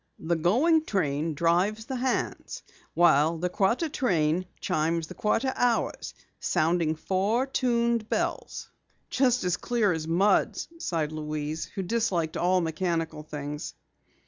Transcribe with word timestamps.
The 0.17 0.35
going 0.35 0.83
train 0.85 1.35
drives 1.35 1.85
the 1.85 1.97
hands, 1.97 2.63
while 2.95 3.37
the 3.37 3.49
quarter 3.49 3.87
train 3.87 4.47
chimes 4.59 5.05
the 5.05 5.13
quarter 5.13 5.53
hours, 5.55 6.15
sounding 6.39 6.95
four 6.95 7.45
tuned 7.45 8.09
bells." 8.09 8.71
"Just 9.11 9.43
as 9.43 9.57
clear 9.57 9.91
as 9.93 10.07
mud," 10.07 10.57
sighed 10.79 11.11
Louise 11.11 11.65
who 11.65 11.83
disliked 11.83 12.35
all 12.35 12.61
mechanical 12.61 13.21
things. 13.21 13.75